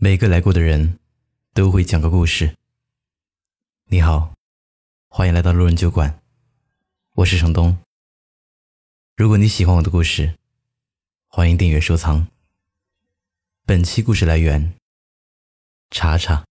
[0.00, 0.96] 每个来过的人，
[1.52, 2.56] 都会讲个故事。
[3.86, 4.32] 你好，
[5.08, 6.20] 欢迎来到路人酒馆，
[7.14, 7.76] 我是程东。
[9.16, 10.38] 如果你喜欢我的故事，
[11.26, 12.28] 欢迎订阅收藏。
[13.66, 14.72] 本期故事来源：
[15.90, 16.47] 查查。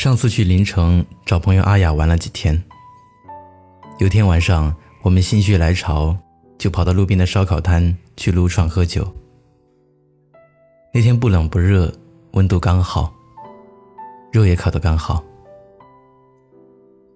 [0.00, 2.58] 上次去临城找朋友阿雅玩了几天。
[3.98, 6.16] 有天晚上，我们心血来潮，
[6.56, 9.06] 就跑到路边的烧烤摊去撸串喝酒。
[10.94, 11.92] 那天不冷不热，
[12.30, 13.12] 温度刚好，
[14.32, 15.22] 肉也烤得刚好。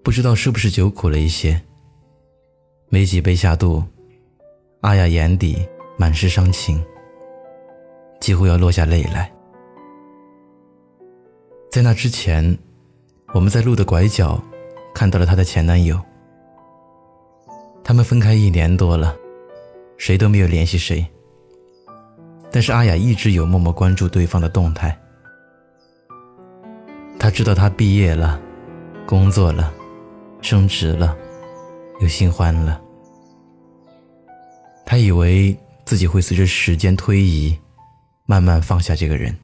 [0.03, 1.59] 不知道是不是酒苦了一些，
[2.89, 3.83] 没几杯下肚，
[4.81, 6.85] 阿雅眼底满是伤情，
[8.21, 9.33] 几乎要落下泪来。
[11.71, 12.55] 在那之前。
[13.35, 14.41] 我们在路的拐角
[14.93, 15.99] 看到了她的前男友。
[17.83, 19.13] 他们分开一年多了，
[19.97, 21.05] 谁都没有联系谁。
[22.49, 24.97] 但是阿雅一直有默默关注对方的动态。
[27.19, 28.39] 她知道他毕业了，
[29.05, 29.73] 工作了，
[30.39, 31.13] 升职了，
[31.99, 32.81] 有新欢了。
[34.85, 37.59] 她以为自己会随着时间推移，
[38.25, 39.37] 慢慢放下这个人。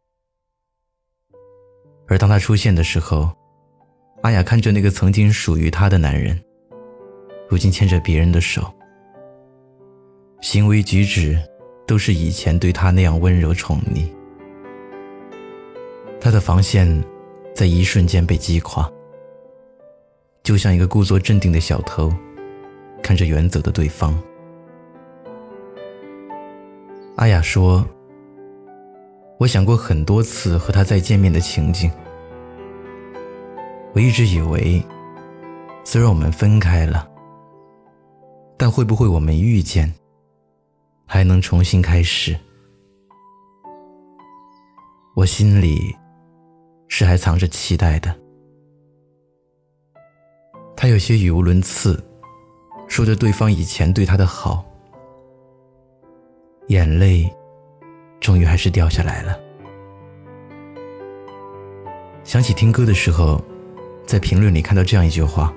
[2.08, 3.30] 而当他出现的时候，
[4.22, 6.40] 阿雅看着那个曾经属于她的男人，
[7.50, 8.72] 如今牵着别人的手，
[10.42, 11.40] 行为举止
[11.88, 14.06] 都是以前对她那样温柔宠溺。
[16.20, 17.04] 她的防线
[17.56, 18.88] 在一瞬间被击垮，
[20.44, 22.14] 就像一个故作镇定的小偷，
[23.02, 24.16] 看着远走的对方。
[27.16, 27.84] 阿雅说
[29.40, 31.90] ：“我想过很多次和他再见面的情景。”
[33.94, 34.82] 我一直以为，
[35.84, 37.06] 虽然我们分开了，
[38.58, 39.94] 但会不会我们遇见，
[41.06, 42.34] 还能重新开始？
[45.14, 45.94] 我心里
[46.88, 48.18] 是还藏着期待的。
[50.74, 52.02] 他有些语无伦次，
[52.88, 54.64] 说着对方以前对他的好，
[56.68, 57.30] 眼泪
[58.22, 59.38] 终于还是掉下来了。
[62.24, 63.44] 想起听歌的时候。
[64.06, 65.54] 在评论里看到这样一句话：“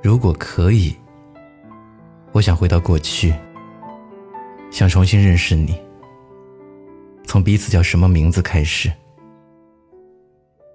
[0.00, 0.96] 如果可以，
[2.30, 3.34] 我想回到过去，
[4.70, 5.76] 想重新认识你，
[7.24, 8.92] 从彼此叫什么名字开始。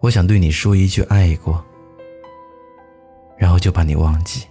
[0.01, 1.63] 我想对你说一句爱过，
[3.37, 4.45] 然后就把你忘记。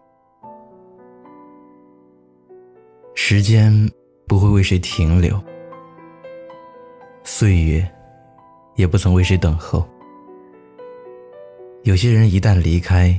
[3.14, 3.90] 时间
[4.26, 5.38] 不会为谁停留，
[7.22, 7.86] 岁月
[8.76, 9.86] 也不曾为谁等候。”
[11.86, 13.16] 有些人一旦离开，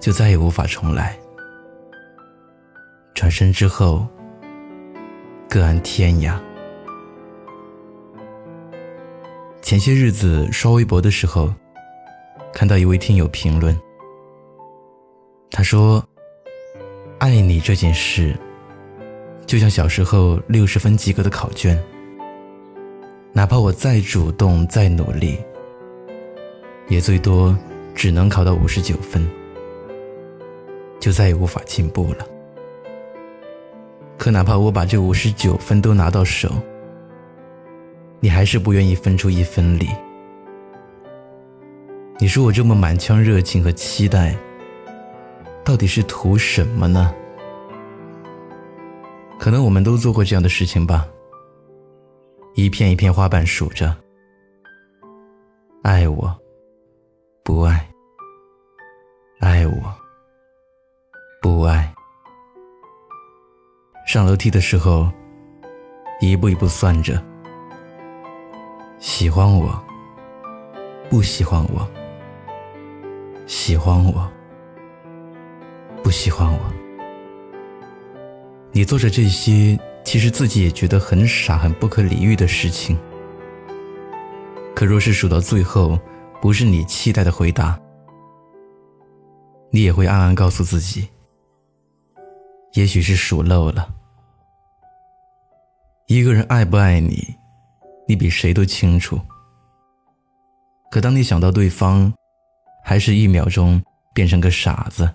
[0.00, 1.14] 就再也无法重来。
[3.12, 4.06] 转身之后，
[5.46, 6.40] 各安天涯。
[9.60, 11.52] 前些日子刷微博的时候，
[12.50, 13.78] 看到一位听友评论，
[15.50, 16.02] 他说
[17.20, 18.34] ：“爱你这件事，
[19.44, 21.78] 就像小时候六十分及格的考卷，
[23.34, 25.38] 哪怕我再主动再努力。”
[26.90, 27.56] 也最多
[27.94, 29.26] 只能考到五十九分，
[30.98, 32.26] 就再也无法进步了。
[34.18, 36.50] 可哪怕我把这五十九分都拿到手，
[38.18, 39.88] 你还是不愿意分出一分力。
[42.18, 44.36] 你说我这么满腔热情和期待，
[45.64, 47.14] 到底是图什么呢？
[49.38, 51.06] 可能我们都做过这样的事情吧。
[52.56, 53.96] 一片一片花瓣数着，
[55.82, 56.36] 爱我。
[57.60, 57.86] 不爱，
[59.40, 59.94] 爱我，
[61.42, 61.94] 不爱。
[64.06, 65.12] 上楼梯的时候，
[66.22, 67.22] 一步一步算着，
[68.98, 69.78] 喜欢我，
[71.10, 71.86] 不喜欢我，
[73.46, 74.26] 喜欢我，
[76.02, 76.58] 不喜欢我。
[78.72, 82.98] 你做着这些，其实自己也觉得很傻、很不可理喻的事情。
[84.74, 85.98] 可若是数到最后，
[86.40, 87.78] 不是你期待的回答，
[89.70, 91.08] 你也会暗暗告诉自己，
[92.72, 93.94] 也许是数漏了。
[96.06, 97.36] 一个人爱不爱你，
[98.08, 99.20] 你比谁都清楚。
[100.90, 102.12] 可当你想到对方，
[102.82, 103.80] 还是一秒钟
[104.14, 105.08] 变成个傻子，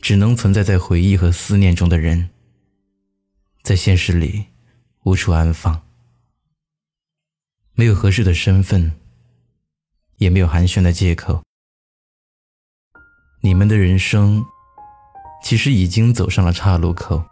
[0.00, 2.30] 只能存在在回忆和思念中的人，
[3.62, 4.46] 在现实里
[5.04, 5.80] 无处安放，
[7.74, 8.90] 没有合适的身份，
[10.20, 11.42] 也没有寒暄的借口。
[13.42, 14.44] 你们的人生，
[15.42, 17.24] 其实已经走上了岔路口。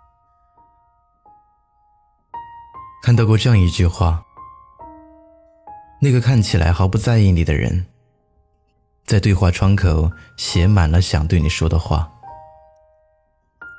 [3.03, 4.25] 看到过这样一句话：
[6.01, 7.87] 那个看起来毫不在意你的人，
[9.05, 12.11] 在对话窗口写满了想对你说的话。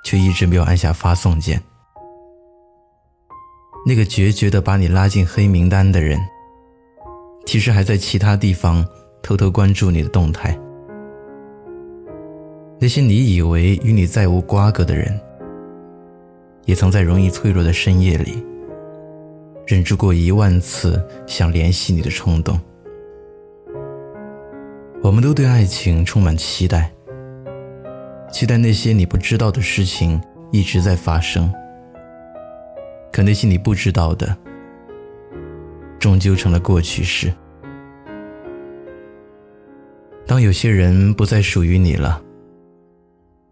[0.06, 1.62] 却一直没有按下发送键。
[3.86, 6.20] 那个决绝的把你拉进黑名单的人，
[7.46, 8.88] 其实还在其他地方
[9.22, 10.58] 偷偷关注你的动态。
[12.80, 15.20] 那些你以为与你再无瓜葛的人，
[16.66, 18.44] 也曾在容易脆弱的深夜里，
[19.68, 22.60] 忍住过一万次想联系你的冲动。
[25.02, 26.92] 我们都对爱情充满期待。
[28.32, 31.52] 期待那些你不知道的事情一直在发生，
[33.12, 34.38] 可那些你不知道的，
[36.00, 37.34] 终究成了过去式。
[40.40, 42.24] 当有些人不再属于你了，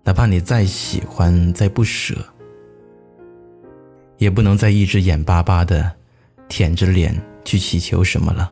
[0.06, 2.16] 哪怕你再喜欢、再不舍，
[4.20, 5.94] 也不能再一直眼巴巴的
[6.48, 7.14] 舔着脸
[7.44, 8.50] 去祈求什么了。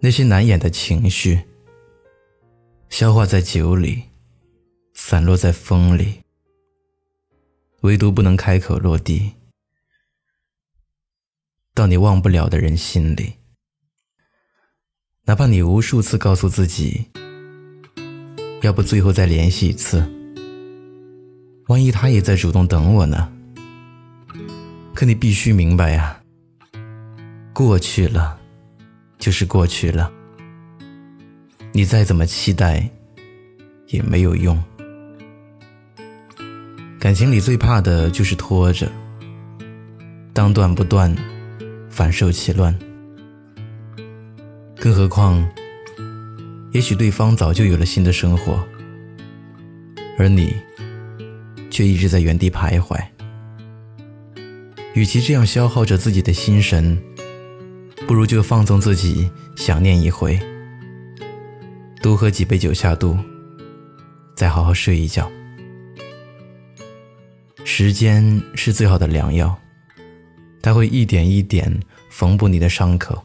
[0.00, 1.38] 那些难掩的情绪。
[2.88, 4.04] 消化在酒里，
[4.94, 6.22] 散落在风里，
[7.82, 9.34] 唯独不能开口落地，
[11.74, 13.34] 到你忘不了的人心里。
[15.26, 17.06] 哪怕你无数次告诉自己，
[18.60, 20.06] 要不最后再联系一次，
[21.68, 23.32] 万一他也在主动等我呢？
[24.94, 26.20] 可你必须明白呀，
[27.54, 28.38] 过去了，
[29.18, 30.12] 就是过去了。
[31.72, 32.86] 你再怎么期待，
[33.88, 34.62] 也没有用。
[37.00, 38.92] 感情里最怕的就是拖着，
[40.34, 41.16] 当断不断，
[41.88, 42.78] 反受其乱。
[44.84, 45.42] 更何况，
[46.72, 48.62] 也许对方早就有了新的生活，
[50.18, 50.54] 而你
[51.70, 53.02] 却一直在原地徘徊。
[54.92, 57.02] 与其这样消耗着自己的心神，
[58.06, 60.38] 不如就放纵自己，想念一回。
[62.02, 63.16] 多喝几杯酒下肚，
[64.36, 65.32] 再好好睡一觉。
[67.64, 69.58] 时间是最好的良药，
[70.60, 71.74] 它会一点一点
[72.10, 73.24] 缝补你的伤口，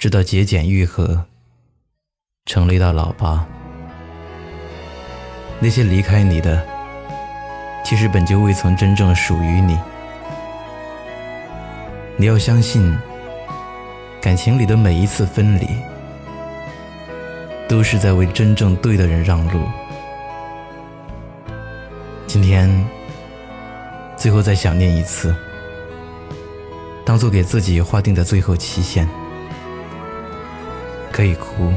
[0.00, 1.26] 直到节俭愈合，
[2.46, 3.46] 成了一道老疤。
[5.58, 6.66] 那些离开你的，
[7.84, 9.78] 其实本就未曾真正属于你。
[12.16, 12.96] 你要相信。
[14.22, 15.66] 感情里的每一次分离，
[17.68, 19.66] 都是在为真正对的人让路。
[22.26, 22.70] 今天，
[24.16, 25.34] 最后再想念一次，
[27.04, 29.06] 当做给自己划定的最后期限。
[31.20, 31.70] 可以哭，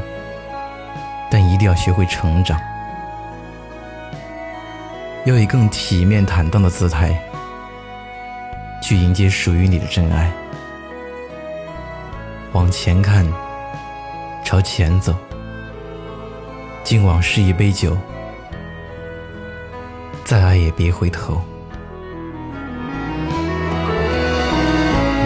[1.30, 2.58] 但一定要学会成长，
[5.26, 7.14] 要以更体面坦荡的姿态，
[8.82, 10.32] 去迎接属于你的真爱。
[12.54, 13.28] 往前看，
[14.46, 15.14] 朝前走，
[16.82, 17.98] 敬往事一杯酒，
[20.24, 21.42] 再爱也别回头。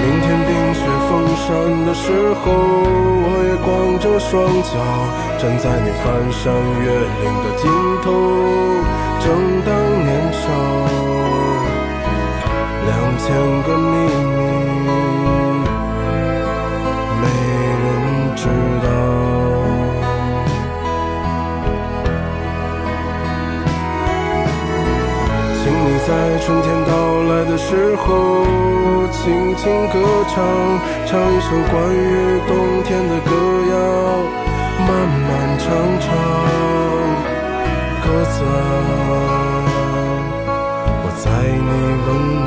[0.01, 2.51] 明天冰雪封山的时候，
[3.29, 4.69] 我也光着双脚
[5.39, 7.63] 站在你翻山越岭的尽
[8.03, 8.05] 头，
[9.19, 9.25] 正
[9.65, 9.69] 当
[10.05, 10.45] 年少，
[12.85, 13.25] 两千
[13.63, 13.95] 个秘
[14.35, 14.36] 密
[26.07, 26.91] 在春天到
[27.23, 28.07] 来的时候，
[29.11, 29.99] 轻轻歌
[30.33, 30.35] 唱，
[31.05, 33.31] 唱一首关于冬天的歌
[33.69, 33.75] 谣，
[34.87, 34.89] 漫
[35.27, 35.67] 漫长
[35.99, 36.07] 长，
[38.05, 38.55] 鸽子啊，
[41.03, 41.71] 我在你
[42.07, 42.09] 温
[42.45, 42.46] 暖